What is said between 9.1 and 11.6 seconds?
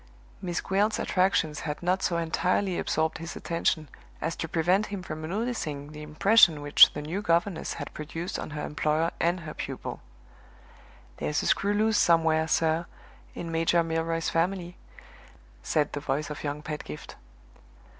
and her pupil. "There's a